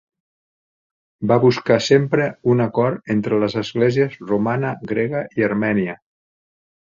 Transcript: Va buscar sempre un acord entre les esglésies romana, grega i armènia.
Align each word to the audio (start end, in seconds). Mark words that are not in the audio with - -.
Va 1.31 1.35
buscar 1.43 1.77
sempre 1.87 2.25
un 2.53 2.63
acord 2.65 3.13
entre 3.17 3.39
les 3.43 3.57
esglésies 3.63 4.17
romana, 4.33 4.73
grega 4.93 5.23
i 5.43 5.47
armènia. 5.51 5.97